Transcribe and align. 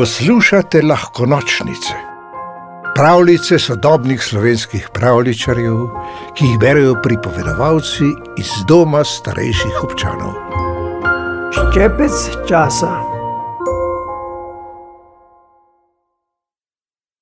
Poslušate 0.00 0.82
lahko 0.82 1.26
nočnice, 1.26 1.94
pravljice 2.94 3.58
sodobnih 3.58 4.22
slovenskih 4.22 4.88
pravličarjev, 4.94 5.76
ki 6.34 6.46
jih 6.46 6.58
berijo 6.60 6.94
pripovedovalci 7.02 8.08
iz 8.38 8.54
doma 8.68 9.04
starejših 9.04 9.82
občanov. 9.84 10.32
Ščepec 11.52 12.16
časa. 12.48 12.94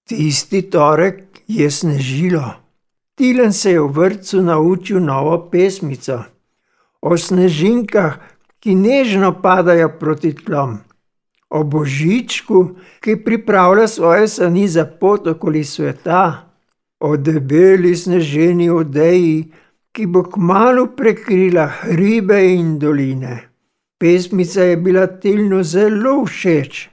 Tisti 0.06 0.62
torek 0.70 1.42
je 1.48 1.70
snežilo. 1.70 2.46
Tilen 3.18 3.52
se 3.52 3.74
je 3.74 3.80
v 3.80 3.90
vrtu 3.90 4.42
naučil 4.42 5.02
novo 5.02 5.48
pesmico 5.50 6.22
o 7.00 7.18
snežinkah, 7.18 8.20
ki 8.60 8.74
nežno 8.74 9.34
padajo 9.42 9.96
proti 9.98 10.30
tlom 10.34 10.78
o 11.50 11.64
Božičku, 11.64 12.76
ki 13.00 13.16
pripravlja 13.24 13.88
svoje 13.88 14.28
sani 14.28 14.68
za 14.68 14.84
pot 14.84 15.26
okoli 15.26 15.64
sveta, 15.64 16.50
o 17.00 17.16
debeli 17.16 17.96
sneženi 17.96 18.70
odeji, 18.70 19.52
ki 19.92 20.06
bo 20.06 20.22
kmalo 20.22 20.86
prekrila 20.96 21.66
hribe 21.66 22.38
in 22.54 22.78
doline. 22.78 23.48
Pesmica 23.98 24.62
je 24.62 24.76
bila 24.76 25.06
Tilnu 25.06 25.62
zelo 25.62 26.24
všeč. 26.24 26.88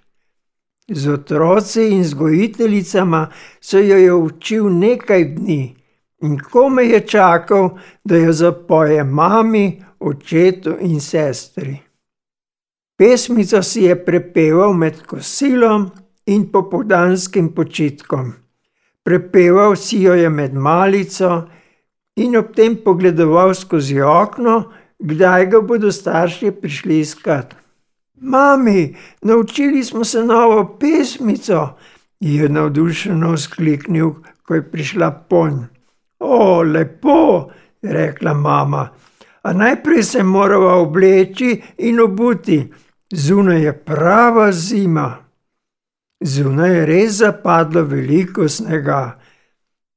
Z 0.90 1.08
otroci 1.10 1.90
in 1.90 2.02
vzgojiteljicama 2.02 3.28
se 3.62 3.88
jo 3.88 3.98
je 3.98 4.14
učil 4.14 4.70
nekaj 4.70 5.26
dni 5.26 5.76
in 6.22 6.40
kome 6.40 6.86
je 6.86 7.00
čakal, 7.08 7.78
da 8.04 8.18
jo 8.18 8.34
zapoje 8.34 9.04
mami, 9.04 9.82
očetu 10.00 10.78
in 10.82 11.02
sestri. 11.02 11.85
Pesmico 12.98 13.62
si 13.62 13.82
je 13.84 13.96
prepeval 14.06 14.74
med 14.74 15.02
kosilom 15.04 15.90
in 16.32 16.46
popoldanskim 16.52 17.50
počitkom. 17.52 18.30
Prepeval 19.04 19.76
si 19.76 20.00
jo 20.06 20.14
je 20.16 20.30
med 20.30 20.54
malico 20.56 21.44
in 22.16 22.38
ob 22.40 22.54
tem 22.56 22.78
pogledoval 22.86 23.52
skozi 23.54 24.00
okno, 24.00 24.72
kdaj 25.00 25.48
ga 25.52 25.62
bodo 25.62 25.92
starši 25.92 26.54
prišli 26.62 27.00
iskat. 27.00 27.52
Mami, 28.22 28.96
naučili 29.22 29.84
smo 29.84 30.04
se 30.04 30.24
novo 30.24 30.78
pesmico, 30.80 31.76
je 32.20 32.50
navdušeno 32.50 33.34
vzkliknil, 33.34 34.14
ko 34.48 34.56
je 34.56 34.64
prišla 34.72 35.12
ponj. 35.30 35.60
O, 36.20 36.64
lepo, 36.64 37.52
je 37.82 37.94
rekla 37.94 38.34
mama, 38.34 38.88
a 39.44 39.54
najprej 39.54 40.04
se 40.04 40.24
morava 40.24 40.80
obleči 40.80 41.62
in 41.78 42.00
obuti. 42.00 42.64
Zunaj 43.14 43.62
je 43.64 43.74
prava 43.74 44.52
zima. 44.52 45.18
Zunaj 46.20 46.76
je 46.76 46.86
res 46.86 47.12
zapadlo 47.20 47.84
veliko 47.84 48.50
snega. 48.50 49.20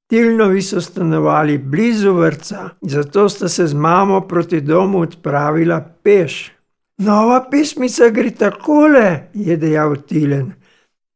Tilnovi 0.09 0.63
so 0.63 0.81
stanovali 0.81 1.59
blizu 1.59 2.13
vrca, 2.13 2.69
zato 2.81 3.29
sta 3.29 3.49
se 3.49 3.67
z 3.67 3.75
mamo 3.75 4.21
proti 4.21 4.61
domu 4.61 5.01
odpravila 5.01 5.81
peš. 6.03 6.53
Nova 6.99 7.47
pesmica 7.51 8.09
gre 8.09 8.31
takole, 8.31 9.31
je 9.35 9.57
dejal 9.57 9.97
Tilen. 9.97 10.53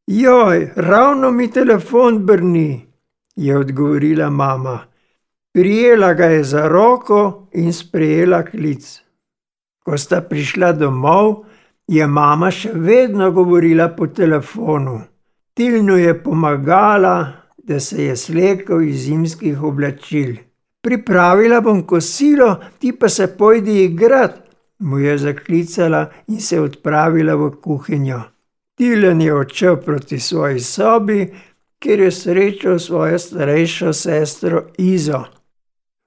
Joj, 0.07 0.71
ravno 0.75 1.31
mi 1.31 1.51
telefon 1.51 2.25
brni, 2.25 2.85
je 3.35 3.57
odgovorila 3.57 4.29
mama. 4.29 4.79
Prijela 5.53 6.13
ga 6.13 6.25
je 6.25 6.43
za 6.43 6.67
roko 6.67 7.47
in 7.53 7.73
sprejela 7.73 8.43
klic. 8.43 9.01
Ko 9.83 9.97
sta 9.97 10.21
prišla 10.21 10.71
domov, 10.71 11.43
je 11.87 12.07
mama 12.07 12.51
še 12.51 12.71
vedno 12.73 13.31
govorila 13.31 13.89
po 13.97 14.07
telefonu. 14.07 15.01
Tilnu 15.53 15.97
je 15.97 16.13
pomagala, 16.23 17.15
da 17.57 17.79
se 17.79 18.03
je 18.03 18.15
slekel 18.15 18.81
iz 18.81 19.05
zimskih 19.05 19.63
oblačil. 19.63 20.35
Pripravila 20.81 21.61
bom 21.61 21.83
kosilo, 21.87 22.55
ti 22.79 22.91
pa 22.91 23.09
se 23.09 23.27
pojdi 23.37 23.83
igrat, 23.83 24.39
mu 24.79 24.99
je 24.99 25.17
zaklicala 25.17 26.09
in 26.27 26.41
se 26.41 26.59
odpravila 26.59 27.35
v 27.35 27.51
kuhinjo. 27.61 28.21
Tilen 28.75 29.21
je 29.21 29.33
odšel 29.33 29.77
proti 29.85 30.19
svoji 30.19 30.59
sobi, 30.59 31.33
kjer 31.79 31.99
je 31.99 32.11
srečal 32.11 32.79
svojo 32.79 33.19
starejšo 33.19 33.93
sestro 33.93 34.63
Izo. 34.77 35.23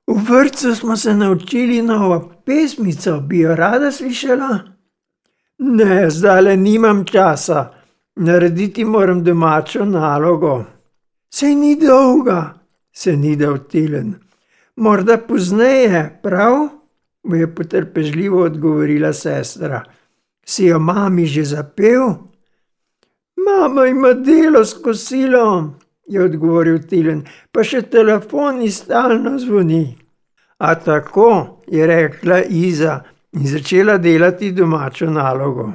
V 0.06 0.18
vrtu 0.28 0.74
smo 0.74 0.96
se 0.96 1.14
naučili 1.14 1.82
novo 1.82 2.32
pesmico, 2.44 3.20
bi 3.20 3.38
jo 3.38 3.56
rada 3.56 3.90
slišala? 3.92 4.75
Ne, 5.58 6.10
zdaj 6.10 6.42
le 6.42 6.56
nimam 6.56 7.04
časa, 7.04 7.72
narediti 8.16 8.84
moram 8.84 9.24
domačo 9.24 9.84
nalogo. 9.84 10.64
Sej 11.30 11.54
ni 11.54 11.76
dolga, 11.80 12.54
se 12.92 13.16
ni 13.16 13.36
dal 13.36 13.58
tilen. 13.68 14.14
Morda 14.76 15.18
pozneje, 15.18 16.20
prav? 16.22 16.68
mu 17.26 17.36
je 17.36 17.54
potrpežljivo 17.54 18.42
odgovorila 18.42 19.12
sestra. 19.12 19.82
Si 20.46 20.64
jo 20.64 20.78
mami 20.78 21.26
že 21.26 21.44
zapel? 21.44 22.14
Mama 23.36 23.86
ima 23.86 24.12
delo 24.12 24.64
s 24.64 24.74
kosilom, 24.82 25.74
je 26.06 26.22
odgovoril 26.24 26.78
Tilen, 26.88 27.24
pa 27.52 27.64
še 27.64 27.82
telefon 27.90 28.62
ji 28.62 28.70
stalno 28.70 29.38
zvoni. 29.38 29.98
A 30.58 30.74
tako, 30.74 31.62
je 31.66 31.86
rekla 31.86 32.40
Iza, 32.42 33.00
in 33.36 33.46
začela 33.46 33.98
delati 33.98 34.52
domačo 34.52 35.10
nalogo. 35.10 35.72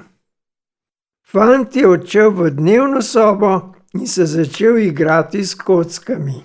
Fant 1.31 1.75
je 1.75 1.88
odšel 1.88 2.31
v 2.31 2.49
dnevno 2.57 3.01
sobo 3.01 3.51
in 3.94 4.07
se 4.07 4.25
začel 4.25 4.77
igrati 4.77 5.45
s 5.45 5.53
kockami. 5.55 6.41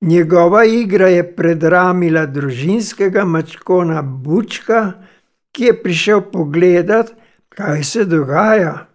Njegova 0.00 0.64
igra 0.64 1.08
je 1.08 1.22
predramila 1.36 2.26
družinskega 2.26 3.24
mačkona 3.24 4.02
Bučka, 4.02 4.92
ki 5.52 5.64
je 5.64 5.82
prišel 5.82 6.20
pogledat, 6.32 7.12
kaj 7.48 7.84
se 7.84 8.04
dogaja. 8.04 8.86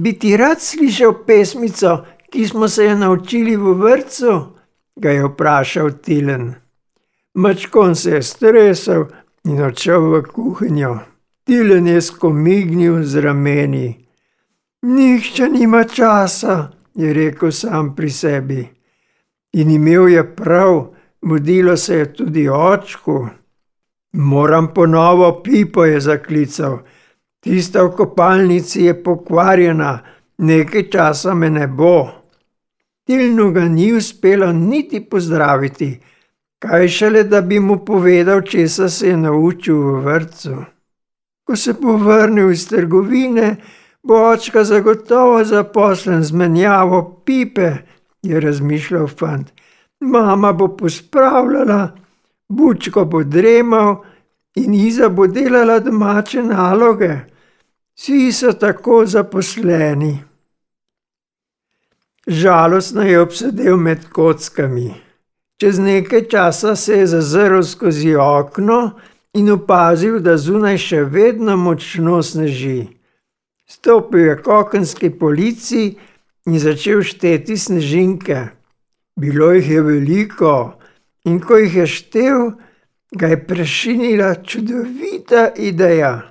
Bi 0.00 0.12
ti 0.18 0.36
rad 0.36 0.60
slišal 0.60 1.24
pesmico, 1.26 2.04
ki 2.30 2.46
smo 2.48 2.68
se 2.68 2.84
jo 2.84 2.96
naučili 2.96 3.56
v 3.56 3.74
vrtu? 3.82 4.56
ga 4.96 5.10
je 5.10 5.24
vprašal 5.24 5.90
Tilen. 5.90 6.54
Mačkon 7.34 7.94
se 7.94 8.10
je 8.10 8.22
stresel, 8.22 9.04
in 9.44 9.62
odšel 9.62 10.10
v 10.12 10.22
kuhinjo. 10.22 10.98
Tilen 11.44 11.86
je 11.86 12.00
skomignil 12.00 13.02
z 13.02 13.20
rameni. 13.20 13.88
Nihče 14.82 15.48
nima 15.48 15.84
časa, 15.84 16.70
je 16.94 17.12
rekel 17.12 17.52
sam 17.52 17.94
pri 17.96 18.10
sebi. 18.10 18.62
In 19.52 19.70
imel 19.70 20.08
je 20.08 20.24
prav, 20.36 20.94
mudilo 21.22 21.76
se 21.76 21.94
je 21.94 22.12
tudi 22.12 22.48
očku. 22.48 23.28
Moram 24.12 24.74
ponovo 24.74 25.42
pipo, 25.42 25.84
je 25.84 26.00
zaklical. 26.00 26.78
Tista 27.40 27.82
v 27.82 27.92
kopalnici 27.96 28.84
je 28.84 28.94
pokvarjena, 29.02 29.98
nekaj 30.38 30.90
časa 30.90 31.34
me 31.34 31.50
ne 31.50 31.66
bo. 31.66 32.08
Tilnu 33.06 33.50
ga 33.52 33.64
ni 33.68 33.92
uspelo 33.92 34.52
niti 34.52 35.00
pozdraviti, 35.00 36.00
Kaj 36.60 36.88
šele, 36.88 37.22
da 37.24 37.40
bi 37.40 37.60
mu 37.60 37.78
povedal, 37.84 38.42
česa 38.42 38.88
se 38.88 39.08
je 39.08 39.16
naučil 39.16 39.76
v 39.80 40.00
vrtu. 40.04 40.56
Ko 41.44 41.56
se 41.56 41.72
bo 41.72 41.96
vrnil 41.96 42.50
iz 42.50 42.68
trgovine, 42.68 43.56
bo 44.02 44.20
očka 44.30 44.64
zagotovo 44.64 45.44
zaposlen 45.44 46.22
z 46.22 46.32
menjavo 46.32 47.22
pipe, 47.24 47.72
je 48.22 48.40
razmišljal 48.40 49.08
fant. 49.08 49.52
Mama 50.00 50.52
bo 50.52 50.68
pospravljala, 50.76 51.96
bučko 52.48 53.04
bo 53.04 53.22
dremal 53.24 54.04
in 54.54 54.74
Iza 54.74 55.08
bo 55.08 55.26
delala 55.26 55.78
domače 55.78 56.42
naloge. 56.42 57.16
Vsi 57.96 58.32
so 58.32 58.52
tako 58.52 59.06
zaposleni. 59.06 60.18
Žalostno 62.26 63.02
je 63.02 63.20
obsedel 63.20 63.76
med 63.76 64.08
kockami. 64.12 65.09
Čez 65.60 65.78
nekaj 65.78 66.22
časa 66.28 66.76
se 66.76 66.94
je 66.98 67.06
zazrl 67.06 67.62
skozi 67.62 68.14
okno 68.16 68.90
in 69.34 69.50
opazil, 69.52 70.16
da 70.24 70.38
zunaj 70.40 70.78
še 70.80 71.02
vedno 71.04 71.56
močno 71.60 72.22
sneži. 72.24 72.86
Stopil 73.68 74.24
je 74.24 74.38
k 74.40 74.48
okenski 74.56 75.10
polici 75.10 75.82
in 76.48 76.56
začel 76.58 77.04
šteti 77.04 77.58
snežinke. 77.60 78.40
Bilo 79.20 79.52
jih 79.52 79.70
je 79.70 79.84
veliko 79.84 80.56
in 81.28 81.36
ko 81.44 81.60
jih 81.60 81.76
je 81.82 81.86
štel, 81.86 82.50
ga 83.12 83.34
je 83.36 83.44
prešinila 83.46 84.34
čudovita 84.40 85.50
ideja. 85.60 86.22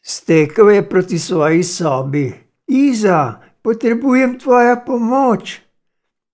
Stekel 0.00 0.70
je 0.70 0.88
proti 0.88 1.18
svoji 1.18 1.62
sobi. 1.62 2.30
Iza, 2.66 3.36
potrebujem 3.62 4.38
tvojo 4.40 4.80
pomoč. 4.86 5.60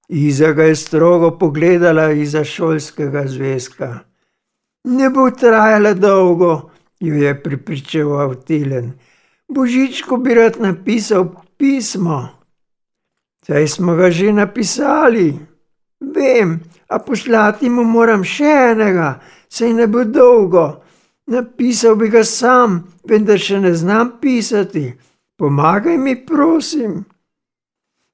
Iza 0.08 0.52
ga 0.52 0.62
je 0.62 0.76
strogo 0.76 1.30
pogledala 1.38 2.10
izza 2.12 2.44
šolskega 2.44 3.26
zvezka. 3.26 3.98
Ne 4.84 5.10
bo 5.10 5.30
trajala 5.30 5.94
dolgo, 5.94 6.70
jo 7.00 7.14
je 7.14 7.42
pripričeval 7.42 8.34
Tilen. 8.34 8.92
Božičko 9.48 10.16
bi 10.16 10.34
rad 10.34 10.56
napisal 10.60 11.26
pismo. 11.56 12.28
Saj 13.46 13.68
smo 13.68 13.94
ga 13.94 14.10
že 14.10 14.32
napisali. 14.32 15.38
Vem, 16.00 16.60
a 16.88 16.98
poslati 16.98 17.70
mu 17.70 17.84
moram 17.84 18.24
še 18.24 18.52
enega, 18.72 19.20
saj 19.48 19.72
ne 19.72 19.86
bo 19.86 20.04
dolgo. 20.04 20.82
Napisal 21.26 21.96
bi 21.96 22.08
ga 22.08 22.22
sam, 22.24 22.84
vendar 23.08 23.38
še 23.38 23.60
ne 23.60 23.74
znam 23.74 24.18
pisati. 24.20 24.92
Pomagaj 25.38 25.98
mi, 25.98 26.14
prosim. 26.26 27.04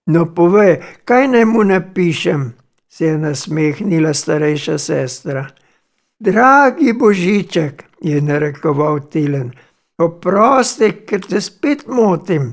No, 0.07 0.27
povej, 0.35 0.81
kaj 1.05 1.29
naj 1.29 1.45
mu 1.45 1.65
napišem, 1.65 2.53
se 2.89 3.07
je 3.07 3.19
nasmehnila 3.19 4.15
starejša 4.15 4.79
sestra. 4.79 5.47
Dragi 6.19 6.93
Božiček, 6.93 7.85
je 8.01 8.21
narekoval 8.23 9.01
Tilen, 9.11 9.53
oprosti, 9.99 10.91
ker 11.07 11.23
te 11.23 11.41
spet 11.41 11.87
motim. 11.87 12.53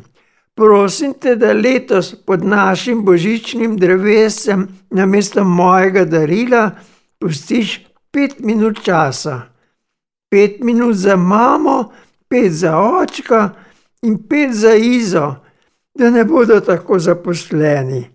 Prosim 0.55 1.13
te, 1.13 1.35
da 1.35 1.53
letos 1.53 2.13
pod 2.25 2.43
našim 2.45 3.05
božičnim 3.05 3.77
drevescem 3.77 4.67
namesto 4.91 5.43
mojega 5.43 6.05
darila 6.05 6.71
pustiš 7.19 7.79
pet 8.11 8.39
minut 8.39 8.83
časa. 8.83 9.41
Pet 10.29 10.59
minut 10.59 10.95
za 10.95 11.15
mamo, 11.15 11.91
pet 12.27 12.51
za 12.51 12.77
očka 12.77 13.49
in 14.01 14.17
pet 14.27 14.53
za 14.53 14.75
Izo, 14.75 15.35
da 15.99 16.09
ne 16.09 16.23
bodo 16.25 16.59
tako 16.59 16.99
zaposleni, 16.99 18.09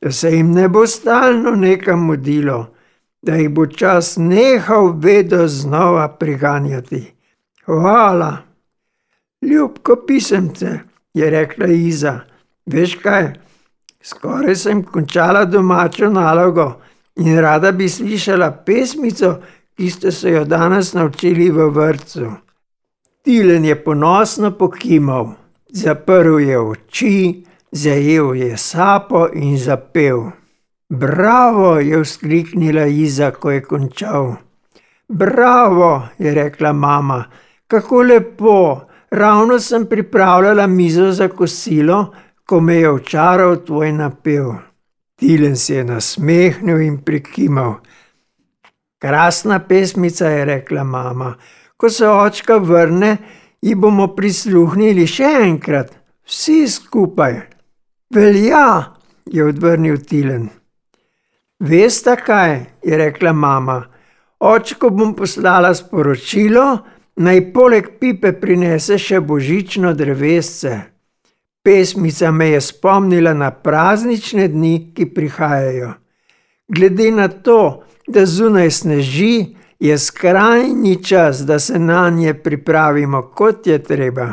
da 0.00 0.12
se 0.12 0.30
jim 0.30 0.52
ne 0.52 0.68
bo 0.68 0.86
stalno 0.86 1.50
nekam 1.50 2.04
mudilo, 2.06 2.74
da 3.22 3.34
jih 3.34 3.50
bo 3.50 3.66
čas 3.66 4.16
nehal 4.16 4.92
vedno 4.98 5.46
znova 5.48 6.08
priganjati. 6.08 7.12
Hvala. 7.64 8.36
Ljubko 9.42 9.96
pisemce, 10.06 10.78
je 11.14 11.30
rekla 11.30 11.66
Iza. 11.66 12.20
Veš 12.66 12.94
kaj, 13.02 13.32
skoraj 14.02 14.56
sem 14.56 14.82
končala 14.82 15.44
domačo 15.44 16.10
nalogo 16.10 16.72
in 17.16 17.38
rada 17.38 17.72
bi 17.72 17.88
slišala 17.88 18.50
pesmico, 18.66 19.36
ki 19.76 19.90
ste 19.90 20.12
se 20.12 20.30
jo 20.30 20.44
danes 20.44 20.92
naučili 20.92 21.50
v 21.50 21.70
vrtu. 21.70 22.32
Tilen 23.22 23.64
je 23.64 23.84
ponosno 23.84 24.50
pokimal, 24.50 25.26
zaprl 25.72 26.40
je 26.40 26.58
oči, 26.58 27.44
zajel 27.72 28.34
je 28.34 28.56
sapo 28.56 29.28
in 29.34 29.58
zapel. 29.58 30.30
Bravo, 30.88 31.78
je 31.78 32.02
vzkliknila 32.02 32.86
Iza, 32.86 33.30
ko 33.30 33.50
je 33.50 33.62
končal. 33.62 34.34
Bravo, 35.08 36.08
je 36.18 36.34
rekla 36.34 36.72
mama, 36.72 37.24
kako 37.66 38.02
lepo, 38.02 38.80
ravno 39.10 39.58
sem 39.58 39.86
pripravljala 39.86 40.66
mizo 40.66 41.12
za 41.12 41.28
kosilo, 41.28 42.14
ko 42.46 42.60
me 42.60 42.76
je 42.76 42.90
očaral 42.90 43.56
tvoj 43.66 43.92
napev. 43.92 44.46
Tilen 45.16 45.56
se 45.56 45.74
je 45.74 45.84
nasmehnil 45.84 46.80
in 46.80 46.98
prikimal. 47.04 47.74
Krasna 48.98 49.58
pesmica, 49.58 50.28
je 50.28 50.44
rekla 50.44 50.84
mama. 50.84 51.34
Ko 51.76 51.90
se 51.90 52.08
očka 52.08 52.56
vrne, 52.56 53.16
ji 53.62 53.74
bomo 53.74 54.08
prisluhnili 54.16 55.06
še 55.06 55.30
enkrat, 55.44 55.92
vsi 56.26 56.64
skupaj. 56.68 57.40
Velja, 58.14 58.96
je 59.26 59.44
odvrnil 59.44 60.00
Tilen. 60.08 60.48
Veste 61.60 62.16
kaj, 62.16 62.54
je 62.82 62.96
rekla 62.96 63.32
mama. 63.32 63.82
Očko 64.40 64.90
bom 64.90 65.12
poslala 65.14 65.74
sporočilo, 65.76 66.64
naj 67.20 67.40
poleg 67.52 67.92
pipe 68.00 68.32
prinese 68.40 68.96
še 68.98 69.20
božično 69.20 69.92
drevesce. 69.94 70.78
Pesmica 71.62 72.30
me 72.32 72.48
je 72.54 72.60
spomnila 72.64 73.34
na 73.36 73.50
praznične 73.52 74.48
dni, 74.48 74.92
ki 74.96 75.10
prihajajo. 75.12 75.92
Glede 76.72 77.10
na 77.12 77.28
to, 77.28 77.84
da 78.08 78.24
zunaj 78.26 78.70
sneži, 78.70 79.59
je 79.80 79.98
skrajni 79.98 81.04
čas, 81.04 81.38
da 81.46 81.58
se 81.58 81.78
na 81.78 82.10
nje 82.10 82.34
pripravimo, 82.34 83.22
kot 83.22 83.66
je 83.66 83.82
treba. 83.82 84.32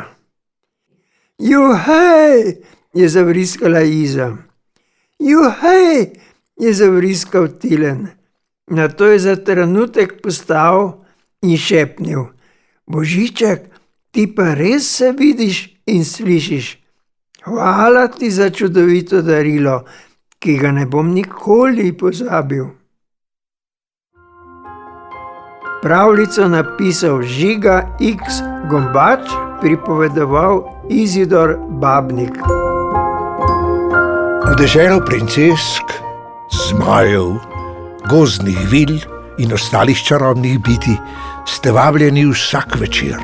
Juhej, 1.38 2.56
je 2.94 3.08
zavriskala 3.08 3.80
Iza. 3.80 4.36
Juhej, 5.18 6.12
je 6.56 6.72
zavriskal 6.74 7.48
Tilen. 7.48 8.06
Na 8.66 8.88
to 8.88 9.06
je 9.06 9.18
za 9.18 9.36
trenutek 9.36 10.22
postal 10.22 11.04
in 11.42 11.56
šepnil: 11.56 12.24
Božiček, 12.86 13.60
ti 14.10 14.26
pa 14.34 14.54
res 14.54 14.96
se 14.96 15.12
vidiš 15.18 15.80
in 15.86 16.04
slišiš. 16.04 16.78
Hvala 17.44 18.08
ti 18.08 18.30
za 18.30 18.50
čudovito 18.50 19.22
darilo, 19.22 19.84
ki 20.38 20.58
ga 20.58 20.72
ne 20.72 20.86
bom 20.86 21.14
nikoli 21.14 21.92
pozabil. 21.96 22.66
Pravljico 25.82 26.48
napisal 26.48 27.22
Žiga 27.22 27.86
X. 28.00 28.42
Gombač, 28.70 29.30
pripovedoval 29.60 30.62
Izidor 30.90 31.54
Babnik. 31.68 32.34
V 34.48 34.56
deželo 34.58 34.98
princesk, 35.06 35.86
zmajev, 36.50 37.38
gozdnih 38.10 38.58
vil 38.70 38.98
in 39.38 39.54
ostalih 39.54 39.98
čarobnih 40.02 40.58
biti 40.58 40.98
ste 41.46 41.70
vabljeni 41.72 42.26
vsak 42.26 42.74
večer. 42.80 43.22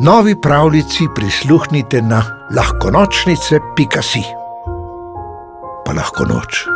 Novi 0.00 0.40
pravljici 0.40 1.08
prisluhnite 1.14 2.02
na 2.02 2.22
lahkonočnice.si. 2.54 4.22
Pa 5.86 5.92
lahko 5.92 6.24
noč. 6.24 6.66